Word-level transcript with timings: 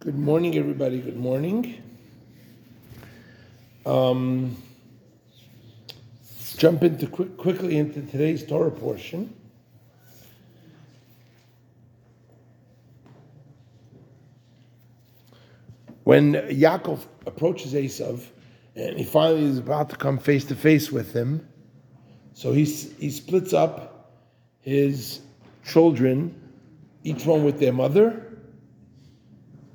Good 0.00 0.18
morning, 0.18 0.56
everybody. 0.56 1.00
Good 1.00 1.18
morning. 1.18 1.82
Um, 3.84 4.56
jump 6.56 6.82
into 6.82 7.08
quick, 7.08 7.36
quickly 7.36 7.76
into 7.76 8.00
today's 8.02 8.46
Torah 8.46 8.70
portion. 8.70 9.34
When 16.04 16.34
Yaakov 16.34 17.00
approaches 17.26 17.74
Esav, 17.74 18.22
and 18.76 18.96
he 18.96 19.04
finally 19.04 19.44
is 19.44 19.58
about 19.58 19.90
to 19.90 19.96
come 19.96 20.16
face 20.16 20.44
to 20.44 20.54
face 20.54 20.90
with 20.90 21.12
him, 21.12 21.46
so 22.34 22.52
he 22.52 22.64
he 22.64 23.10
splits 23.10 23.52
up 23.52 24.12
his 24.60 25.20
children, 25.66 26.34
each 27.04 27.26
one 27.26 27.44
with 27.44 27.60
their 27.60 27.74
mother 27.74 28.24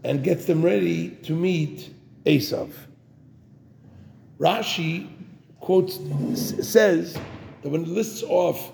and 0.04 0.24
gets 0.24 0.46
them 0.46 0.62
ready 0.62 1.10
to 1.24 1.34
meet 1.34 1.94
Esav. 2.26 2.72
Rashi 4.40 5.10
quotes 5.60 6.00
says 6.36 7.18
that 7.62 7.70
when 7.70 7.86
he 7.86 7.92
lists 7.92 8.24
off 8.24 8.72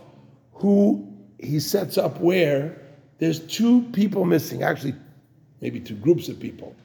who 0.53 1.07
he 1.39 1.59
sets 1.59 1.97
up 1.97 2.19
where, 2.19 2.81
there's 3.19 3.39
two 3.47 3.83
people 3.93 4.25
missing. 4.25 4.63
Actually, 4.63 4.95
maybe 5.61 5.79
two 5.79 5.95
groups 5.95 6.29
of 6.29 6.39
people. 6.39 6.75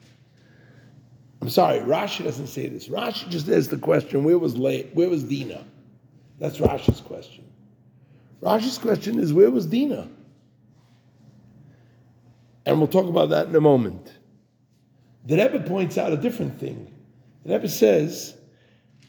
I'm 1.41 1.49
sorry, 1.49 1.79
Rashi 1.79 2.23
doesn't 2.23 2.47
say 2.47 2.67
this. 2.67 2.87
Rashi 2.87 3.29
just 3.29 3.49
asks 3.49 3.67
the 3.67 3.77
question, 3.77 4.23
where 4.23 4.37
was 4.37 4.57
Le- 4.57 4.83
where 4.93 5.09
was 5.09 5.23
Dina? 5.23 5.63
That's 6.39 6.57
Rashi's 6.57 7.01
question. 7.01 7.43
Rashi's 8.41 8.77
question 8.77 9.19
is, 9.19 9.33
where 9.33 9.49
was 9.49 9.65
Dina? 9.65 10.07
And 12.65 12.77
we'll 12.79 12.87
talk 12.87 13.07
about 13.07 13.29
that 13.29 13.47
in 13.47 13.55
a 13.55 13.61
moment. 13.61 14.11
The 15.25 15.37
Rebbe 15.37 15.61
points 15.61 15.97
out 15.97 16.13
a 16.13 16.17
different 16.17 16.59
thing. 16.59 16.93
The 17.43 17.53
Rebbe 17.53 17.67
says, 17.67 18.35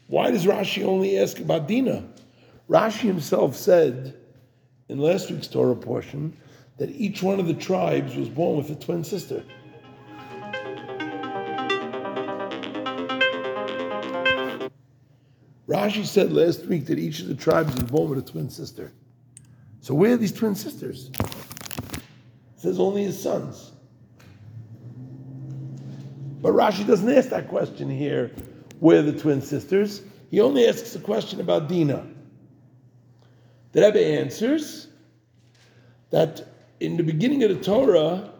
why 0.06 0.30
does 0.30 0.46
Rashi 0.46 0.84
only 0.84 1.18
ask 1.18 1.38
about 1.40 1.68
Dina? 1.68 2.04
Rashi 2.70 3.00
himself 3.00 3.54
said 3.54 4.14
in 4.88 4.98
last 4.98 5.30
week's 5.30 5.46
Torah 5.46 5.76
portion 5.76 6.36
that 6.78 6.90
each 6.90 7.22
one 7.22 7.38
of 7.38 7.46
the 7.46 7.54
tribes 7.54 8.14
was 8.16 8.28
born 8.28 8.56
with 8.56 8.70
a 8.70 8.74
twin 8.74 9.04
sister. 9.04 9.44
Rashi 15.68 16.06
said 16.06 16.32
last 16.32 16.64
week 16.66 16.86
that 16.86 16.98
each 16.98 17.20
of 17.20 17.26
the 17.28 17.34
tribes 17.34 17.74
was 17.74 17.84
born 17.84 18.10
with 18.10 18.18
a 18.20 18.30
twin 18.30 18.48
sister. 18.48 18.92
So 19.80 19.94
where 19.94 20.14
are 20.14 20.16
these 20.16 20.32
twin 20.32 20.54
sisters? 20.54 21.10
It 21.18 22.00
says 22.56 22.78
only 22.78 23.04
his 23.04 23.20
sons. 23.20 23.72
But 26.46 26.54
Rashi 26.54 26.86
doesn't 26.86 27.10
ask 27.10 27.30
that 27.30 27.48
question 27.48 27.90
here, 27.90 28.30
where 28.78 29.02
the 29.02 29.10
twin 29.10 29.42
sisters. 29.42 30.02
He 30.30 30.40
only 30.40 30.68
asks 30.68 30.94
a 30.94 31.00
question 31.00 31.40
about 31.40 31.68
Dina. 31.68 32.06
The 33.72 33.80
Rebbe 33.80 33.98
answers 33.98 34.86
that 36.10 36.46
in 36.78 36.98
the 36.98 37.02
beginning 37.02 37.42
of 37.42 37.48
the 37.48 37.64
Torah, 37.64 38.30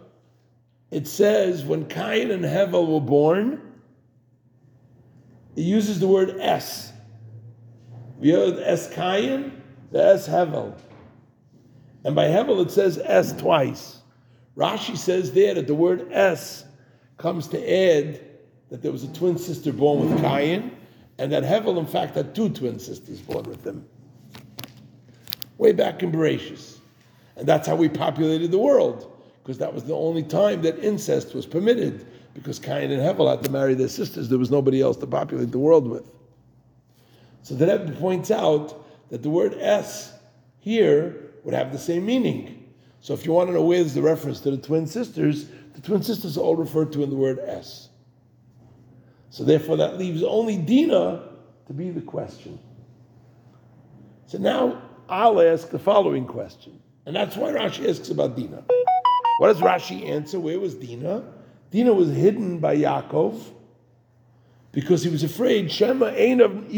it 0.89 1.05
says 1.05 1.65
when 1.65 1.85
Cain 1.89 2.31
and 2.31 2.45
Hevel 2.45 2.87
were 2.87 3.01
born, 3.01 3.73
it 5.57 5.63
uses 5.63 5.99
the 5.99 6.07
word 6.07 6.37
S. 6.39 6.93
We 8.19 8.31
heard 8.31 8.57
S 8.59 8.89
Cain, 8.89 9.61
the 9.91 10.01
S 10.01 10.29
Hevel. 10.29 10.79
And 12.05 12.15
by 12.15 12.27
Hevel 12.29 12.65
it 12.65 12.71
says 12.71 13.01
S 13.03 13.33
twice. 13.33 13.99
Rashi 14.55 14.95
says 14.95 15.33
there 15.33 15.55
that 15.55 15.67
the 15.67 15.75
word 15.75 16.07
S 16.13 16.63
comes 17.17 17.47
to 17.47 17.57
add 17.57 18.21
that 18.69 18.81
there 18.81 18.91
was 18.91 19.03
a 19.03 19.13
twin 19.13 19.37
sister 19.37 19.73
born 19.73 20.09
with 20.09 20.21
Cain, 20.21 20.71
and 21.17 21.31
that 21.31 21.43
Hevel, 21.43 21.77
in 21.77 21.85
fact, 21.87 22.15
had 22.15 22.35
two 22.35 22.49
twin 22.49 22.79
sisters 22.79 23.19
born 23.21 23.43
with 23.45 23.65
him. 23.65 23.85
Way 25.57 25.71
back 25.71 26.03
in 26.03 26.11
Bereshis. 26.11 26.77
And 27.35 27.47
that's 27.47 27.67
how 27.67 27.75
we 27.75 27.89
populated 27.89 28.51
the 28.51 28.57
world, 28.57 29.11
because 29.41 29.57
that 29.57 29.73
was 29.73 29.83
the 29.83 29.95
only 29.95 30.23
time 30.23 30.61
that 30.63 30.77
incest 30.79 31.33
was 31.33 31.45
permitted, 31.45 32.05
because 32.33 32.59
Cain 32.59 32.91
and 32.91 33.01
Hevel 33.01 33.29
had 33.29 33.43
to 33.43 33.51
marry 33.51 33.73
their 33.73 33.87
sisters. 33.87 34.29
There 34.29 34.37
was 34.37 34.51
nobody 34.51 34.81
else 34.81 34.97
to 34.97 35.07
populate 35.07 35.51
the 35.51 35.59
world 35.59 35.87
with. 35.87 36.07
So 37.41 37.55
the 37.55 37.65
Rebbe 37.65 37.93
points 37.93 38.29
out 38.29 38.85
that 39.09 39.23
the 39.23 39.29
word 39.29 39.55
S 39.59 40.13
here 40.59 41.31
would 41.43 41.53
have 41.53 41.71
the 41.71 41.79
same 41.79 42.05
meaning. 42.05 42.56
So 43.01 43.13
if 43.13 43.25
you 43.25 43.31
want 43.31 43.49
to 43.49 43.53
know 43.53 43.63
where's 43.63 43.93
the 43.93 44.01
reference 44.01 44.39
to 44.41 44.51
the 44.51 44.57
twin 44.57 44.87
sisters, 44.87 45.47
the 45.75 45.81
twin 45.81 46.03
sisters 46.03 46.37
are 46.37 46.41
all 46.41 46.55
referred 46.55 46.91
to 46.93 47.03
in 47.03 47.09
the 47.09 47.15
word 47.15 47.39
S. 47.39 47.89
So 49.29 49.43
therefore, 49.43 49.77
that 49.77 49.97
leaves 49.97 50.23
only 50.23 50.57
Dina 50.57 51.29
to 51.67 51.73
be 51.73 51.89
the 51.91 52.01
question. 52.01 52.59
So 54.25 54.37
now 54.37 54.81
I'll 55.07 55.41
ask 55.41 55.69
the 55.69 55.79
following 55.79 56.25
question, 56.25 56.81
and 57.05 57.15
that's 57.15 57.35
why 57.35 57.51
Rashi 57.51 57.87
asks 57.89 58.09
about 58.09 58.35
Dina. 58.35 58.63
What 59.37 59.47
does 59.47 59.59
Rashi 59.59 60.09
answer? 60.09 60.39
Where 60.39 60.59
was 60.59 60.75
Dina? 60.75 61.23
Dina 61.69 61.93
was 61.93 62.09
hidden 62.09 62.59
by 62.59 62.77
Yaakov 62.77 63.39
because 64.71 65.03
he 65.03 65.09
was 65.09 65.23
afraid 65.23 65.71
Shema 65.71 66.07
ain't 66.07 66.41
of. 66.41 66.69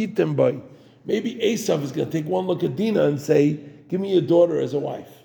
Maybe 1.05 1.35
Esav 1.35 1.81
is 1.83 1.91
going 1.91 2.09
to 2.09 2.11
take 2.11 2.25
one 2.25 2.45
look 2.45 2.63
at 2.63 2.75
Dina 2.75 3.03
and 3.05 3.19
say, 3.19 3.59
"Give 3.87 4.01
me 4.01 4.11
your 4.13 4.21
daughter 4.21 4.59
as 4.59 4.73
a 4.73 4.79
wife." 4.79 5.18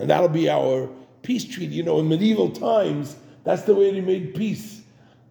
And 0.00 0.08
that'll 0.08 0.28
be 0.28 0.48
our 0.48 0.88
peace 1.22 1.44
treaty. 1.44 1.74
You 1.74 1.82
know, 1.82 2.00
in 2.00 2.08
medieval 2.08 2.50
times, 2.50 3.16
that's 3.44 3.62
the 3.62 3.74
way 3.74 3.92
they 3.92 4.00
made 4.00 4.34
peace. 4.34 4.82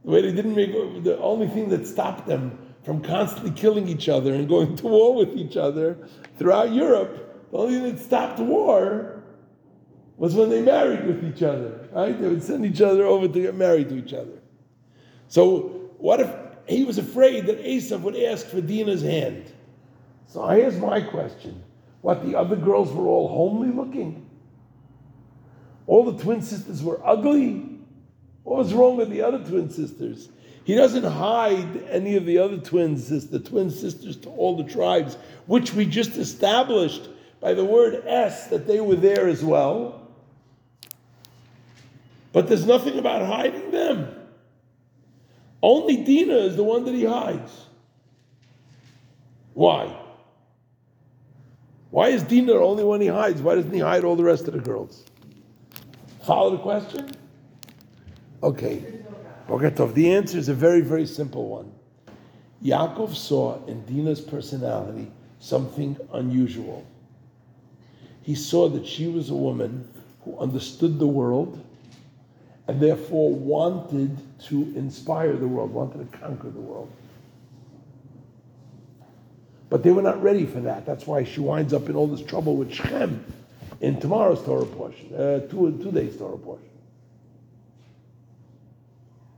The 0.06 0.12
way 0.12 0.22
they 0.22 0.32
didn't 0.32 0.56
make 0.56 1.04
the 1.04 1.18
only 1.20 1.48
thing 1.48 1.70
that 1.70 1.88
stopped 1.88 2.28
them 2.28 2.58
from 2.84 3.02
constantly 3.02 3.52
killing 3.52 3.88
each 3.88 4.08
other 4.08 4.34
and 4.34 4.48
going 4.48 4.76
to 4.78 4.88
war 4.88 5.16
with 5.16 5.36
each 5.36 5.58
other 5.58 5.98
throughout 6.38 6.72
Europe, 6.72 7.52
the 7.52 7.58
only 7.58 7.74
thing 7.74 7.96
that 7.96 8.02
stopped 8.02 8.40
war 8.40 9.24
was 10.18 10.36
when 10.36 10.50
they 10.50 10.62
married 10.62 11.06
with 11.06 11.24
each 11.26 11.42
other. 11.42 11.90
Right? 11.92 12.20
They 12.20 12.28
would 12.28 12.44
send 12.44 12.66
each 12.66 12.82
other 12.82 13.06
over 13.06 13.28
to 13.28 13.42
get 13.42 13.56
married 13.56 13.90
to 13.90 13.98
each 13.98 14.14
other. 14.14 14.40
So 15.28 15.92
what 15.98 16.20
if 16.20 16.30
he 16.68 16.84
was 16.84 17.00
afraid 17.00 17.48
that 17.48 17.64
Esav 17.64 18.02
would 18.02 18.16
ask 18.16 18.46
for 18.46 18.62
Dina's 18.62 19.02
hand? 19.02 19.52
So 20.28 20.48
here's 20.50 20.78
my 20.78 21.02
question. 21.02 21.64
What, 22.02 22.24
the 22.24 22.38
other 22.38 22.56
girls 22.56 22.92
were 22.94 23.08
all 23.08 23.28
homely 23.28 23.72
looking? 23.72 24.29
All 25.90 26.12
the 26.12 26.22
twin 26.22 26.40
sisters 26.40 26.84
were 26.84 27.02
ugly. 27.04 27.66
What 28.44 28.60
was 28.60 28.76
wrong 28.76 28.96
with 28.96 29.10
the 29.10 29.24
other 29.24 29.40
twin 29.40 29.72
sisters? 29.72 30.30
He 30.64 30.76
doesn't 30.76 31.04
hide 31.04 31.84
any 31.90 32.16
of 32.16 32.28
the 32.28 32.38
other 32.38 32.58
twins, 32.58 33.10
the 33.28 33.40
twin 33.40 33.72
sisters 33.72 34.16
to 34.18 34.30
all 34.30 34.56
the 34.56 34.72
tribes, 34.72 35.18
which 35.48 35.74
we 35.74 35.88
just 35.88 36.16
established 36.16 37.10
by 37.42 37.56
the 37.56 37.66
word 37.66 38.04
S 38.06 38.48
that 38.50 38.68
they 38.68 38.80
were 38.80 38.98
there 38.98 39.28
as 39.28 39.44
well. 39.44 40.08
But 42.34 42.48
there's 42.48 42.68
nothing 42.68 43.00
about 43.00 43.26
hiding 43.26 43.72
them. 43.72 44.16
Only 45.64 46.04
Dina 46.04 46.36
is 46.36 46.56
the 46.56 46.64
one 46.64 46.86
that 46.86 46.94
he 46.94 47.06
hides. 47.06 47.66
Why? 49.56 49.98
Why 51.90 52.10
is 52.10 52.22
Dina 52.22 52.54
the 52.54 52.60
only 52.60 52.84
one 52.84 53.02
he 53.02 53.08
hides? 53.08 53.42
Why 53.42 53.56
doesn't 53.56 53.74
he 53.74 53.80
hide 53.80 54.04
all 54.04 54.16
the 54.16 54.24
rest 54.24 54.48
of 54.48 54.54
the 54.54 54.60
girls? 54.60 55.04
Follow 56.22 56.52
the 56.52 56.58
question? 56.58 57.12
Okay. 58.44 58.84
Bokatov. 59.48 59.94
The 59.94 60.14
answer 60.14 60.38
is 60.38 60.50
a 60.50 60.54
very, 60.54 60.82
very 60.82 61.06
simple 61.06 61.48
one. 61.48 61.72
Yaakov 62.64 63.16
saw 63.16 63.64
in 63.66 63.84
Dina's 63.86 64.22
personality 64.22 65.12
something 65.40 65.98
unusual. 66.14 66.86
He 68.22 68.36
saw 68.36 68.70
that 68.70 68.86
she 68.86 69.08
was 69.08 69.30
a 69.30 69.36
woman 69.36 69.88
who 70.24 70.38
understood 70.38 71.00
the 71.00 71.08
world 71.08 71.64
and 72.68 72.80
therefore 72.80 73.34
wanted 73.34 74.18
to 74.44 74.74
inspire 74.76 75.36
the 75.36 75.48
world, 75.48 75.72
wanted 75.72 76.12
to 76.12 76.18
conquer 76.18 76.50
the 76.50 76.60
world. 76.60 76.92
But 79.70 79.84
they 79.84 79.92
were 79.92 80.02
not 80.02 80.22
ready 80.22 80.46
for 80.46 80.60
that. 80.62 80.86
That's 80.86 81.08
why 81.08 81.24
she 81.24 81.40
winds 81.40 81.74
up 81.74 81.90
in 81.90 81.96
all 81.96 82.08
this 82.08 82.22
trouble 82.22 82.56
with 82.56 82.72
Shechem 82.72 83.24
in 83.82 84.00
tomorrow's 84.00 84.44
Torah 84.44 84.66
portion, 84.66 85.14
uh, 85.14 85.40
two, 85.48 85.80
two 85.82 85.92
days 85.92 86.18
Torah 86.18 86.38
portion. 86.38 86.70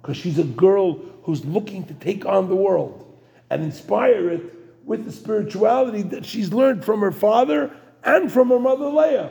Because 0.01 0.17
she's 0.17 0.39
a 0.39 0.43
girl 0.43 0.93
who's 1.23 1.45
looking 1.45 1.85
to 1.85 1.93
take 1.93 2.25
on 2.25 2.49
the 2.49 2.55
world 2.55 3.19
and 3.49 3.63
inspire 3.63 4.29
it 4.29 4.41
with 4.83 5.05
the 5.05 5.11
spirituality 5.11 6.01
that 6.01 6.25
she's 6.25 6.51
learned 6.51 6.83
from 6.83 7.01
her 7.01 7.11
father 7.11 7.71
and 8.03 8.31
from 8.31 8.49
her 8.49 8.59
mother 8.59 8.87
Leah. 8.87 9.29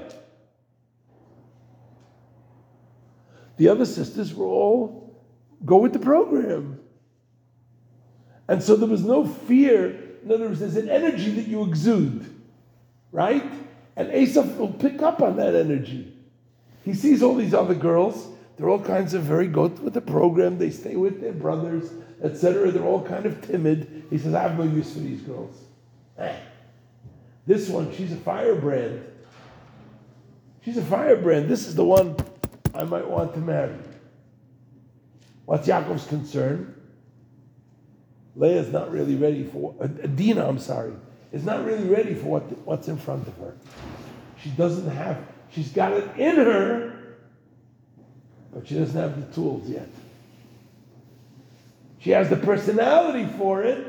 The 3.56 3.68
other 3.68 3.84
sisters 3.84 4.32
were 4.32 4.46
all 4.46 5.00
go 5.64 5.78
with 5.78 5.92
the 5.92 5.98
program. 5.98 6.80
And 8.48 8.62
so 8.62 8.76
there 8.76 8.88
was 8.88 9.04
no 9.04 9.26
fear. 9.26 9.86
In 10.24 10.32
other 10.32 10.48
words, 10.48 10.60
there's 10.60 10.76
an 10.76 10.88
energy 10.88 11.30
that 11.32 11.46
you 11.46 11.64
exude, 11.64 12.24
right? 13.12 13.44
And 14.00 14.08
Esav 14.12 14.56
will 14.56 14.72
pick 14.72 15.02
up 15.02 15.20
on 15.20 15.36
that 15.36 15.54
energy. 15.54 16.10
He 16.86 16.94
sees 16.94 17.22
all 17.22 17.34
these 17.34 17.52
other 17.52 17.74
girls. 17.74 18.28
They're 18.56 18.70
all 18.70 18.80
kinds 18.80 19.12
of 19.12 19.24
very 19.24 19.46
good 19.46 19.78
with 19.80 19.92
the 19.92 20.00
program. 20.00 20.56
They 20.56 20.70
stay 20.70 20.96
with 20.96 21.20
their 21.20 21.34
brothers, 21.34 21.92
etc. 22.22 22.70
They're 22.70 22.82
all 22.82 23.06
kind 23.06 23.26
of 23.26 23.46
timid. 23.46 24.06
He 24.08 24.16
says, 24.16 24.32
I 24.32 24.40
have 24.40 24.56
no 24.56 24.64
use 24.64 24.94
for 24.94 25.00
these 25.00 25.20
girls. 25.20 25.54
Eh. 26.16 26.34
This 27.46 27.68
one, 27.68 27.94
she's 27.94 28.10
a 28.10 28.16
firebrand. 28.16 29.04
She's 30.64 30.78
a 30.78 30.84
firebrand. 30.84 31.50
This 31.50 31.68
is 31.68 31.74
the 31.74 31.84
one 31.84 32.16
I 32.74 32.84
might 32.84 33.06
want 33.06 33.34
to 33.34 33.40
marry. 33.40 33.76
What's 35.44 35.68
Yaakov's 35.68 36.06
concern? 36.06 36.74
Leah's 38.34 38.72
not 38.72 38.90
really 38.90 39.16
ready 39.16 39.44
for, 39.44 39.74
uh, 39.78 39.86
Dina, 39.86 40.48
I'm 40.48 40.58
sorry, 40.58 40.94
is 41.32 41.44
not 41.44 41.64
really 41.64 41.88
ready 41.88 42.14
for 42.14 42.26
what, 42.26 42.42
what's 42.66 42.88
in 42.88 42.96
front 42.96 43.28
of 43.28 43.36
her. 43.38 43.54
She 44.42 44.50
doesn't 44.50 44.88
have, 44.90 45.18
she's 45.50 45.70
got 45.70 45.92
it 45.92 46.16
in 46.16 46.36
her, 46.36 47.16
but 48.52 48.66
she 48.66 48.74
doesn't 48.74 48.98
have 48.98 49.20
the 49.20 49.34
tools 49.34 49.68
yet. 49.68 49.88
She 51.98 52.10
has 52.10 52.30
the 52.30 52.36
personality 52.36 53.28
for 53.36 53.62
it. 53.62 53.86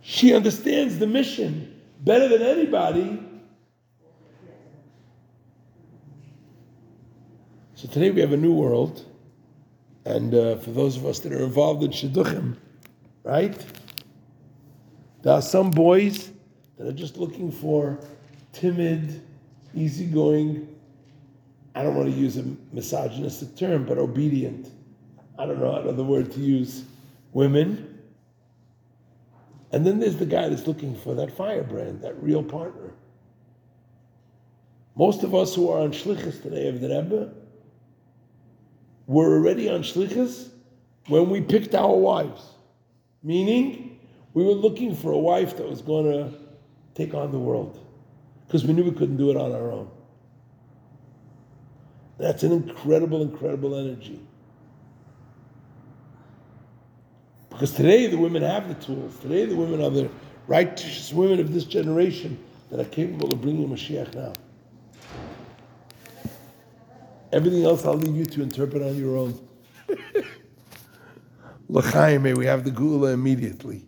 She 0.00 0.34
understands 0.34 0.98
the 0.98 1.06
mission 1.06 1.78
better 2.00 2.28
than 2.28 2.42
anybody. 2.42 3.22
So 7.74 7.86
today 7.88 8.10
we 8.10 8.22
have 8.22 8.32
a 8.32 8.36
new 8.36 8.54
world. 8.54 9.04
And 10.06 10.34
uh, 10.34 10.56
for 10.56 10.70
those 10.70 10.96
of 10.96 11.04
us 11.04 11.18
that 11.20 11.32
are 11.32 11.44
involved 11.44 11.82
in 11.82 11.90
Shidduchim, 11.90 12.56
right? 13.24 13.54
There 15.20 15.34
are 15.34 15.42
some 15.42 15.70
boys 15.70 16.30
that 16.78 16.86
are 16.86 16.92
just 16.92 17.18
looking 17.18 17.52
for 17.52 18.00
timid, 18.58 19.22
easygoing, 19.74 20.68
I 21.74 21.82
don't 21.84 21.94
want 21.94 22.12
to 22.12 22.18
use 22.18 22.36
a 22.36 22.44
misogynistic 22.72 23.56
term, 23.56 23.84
but 23.84 23.98
obedient. 23.98 24.68
I 25.38 25.46
don't 25.46 25.60
know 25.60 25.76
another 25.76 26.02
word 26.02 26.32
to 26.32 26.40
use. 26.40 26.84
Women. 27.32 28.00
And 29.70 29.86
then 29.86 30.00
there's 30.00 30.16
the 30.16 30.26
guy 30.26 30.48
that's 30.48 30.66
looking 30.66 30.96
for 30.96 31.14
that 31.14 31.30
firebrand, 31.36 32.02
that 32.02 32.20
real 32.20 32.42
partner. 32.42 32.90
Most 34.96 35.22
of 35.22 35.34
us 35.34 35.54
who 35.54 35.70
are 35.70 35.80
on 35.80 35.92
shlichus 35.92 36.42
today 36.42 36.68
of 36.68 36.80
the 36.80 36.88
Rebbe 36.88 37.32
were 39.06 39.34
already 39.34 39.68
on 39.68 39.82
shlichus 39.82 40.48
when 41.06 41.30
we 41.30 41.40
picked 41.40 41.74
our 41.76 41.94
wives. 41.94 42.42
Meaning, 43.22 44.00
we 44.34 44.42
were 44.42 44.52
looking 44.52 44.96
for 44.96 45.12
a 45.12 45.18
wife 45.18 45.56
that 45.58 45.68
was 45.68 45.82
going 45.82 46.06
to 46.06 46.36
take 46.94 47.14
on 47.14 47.30
the 47.30 47.38
world 47.38 47.87
because 48.48 48.64
we 48.64 48.72
knew 48.72 48.82
we 48.82 48.92
couldn't 48.92 49.18
do 49.18 49.30
it 49.30 49.36
on 49.36 49.52
our 49.52 49.70
own. 49.70 49.90
That's 52.16 52.42
an 52.44 52.52
incredible, 52.52 53.20
incredible 53.20 53.76
energy. 53.76 54.20
Because 57.50 57.72
today 57.72 58.06
the 58.06 58.16
women 58.16 58.42
have 58.42 58.68
the 58.68 58.74
tools. 58.74 59.18
Today 59.18 59.44
the 59.44 59.54
women 59.54 59.82
are 59.82 59.90
the 59.90 60.08
righteous 60.46 61.12
women 61.12 61.40
of 61.40 61.52
this 61.52 61.64
generation 61.64 62.42
that 62.70 62.80
are 62.80 62.88
capable 62.88 63.34
of 63.34 63.42
bringing 63.42 63.68
Mashiach 63.68 64.14
now. 64.14 64.32
Everything 67.32 67.66
else 67.66 67.84
I'll 67.84 67.94
leave 67.94 68.16
you 68.16 68.24
to 68.24 68.42
interpret 68.42 68.82
on 68.82 68.96
your 68.96 69.18
own. 69.18 69.38
L'chaim, 71.68 72.22
may 72.22 72.32
we 72.32 72.46
have 72.46 72.64
the 72.64 72.70
geulah 72.70 73.12
immediately. 73.12 73.84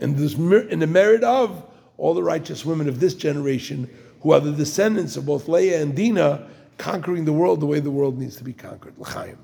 And 0.00 0.16
this, 0.16 0.34
in 0.34 0.78
the 0.78 0.86
merit 0.86 1.22
of 1.22 1.68
all 2.02 2.14
the 2.14 2.22
righteous 2.22 2.66
women 2.66 2.88
of 2.88 2.98
this 2.98 3.14
generation, 3.14 3.88
who 4.22 4.32
are 4.32 4.40
the 4.40 4.50
descendants 4.50 5.16
of 5.16 5.24
both 5.24 5.46
Leah 5.46 5.80
and 5.80 5.96
Dinah, 5.96 6.48
conquering 6.76 7.24
the 7.24 7.32
world 7.32 7.60
the 7.60 7.66
way 7.66 7.78
the 7.78 7.92
world 7.92 8.18
needs 8.18 8.34
to 8.38 8.44
be 8.44 8.52
conquered. 8.52 8.98
L'chaim. 8.98 9.38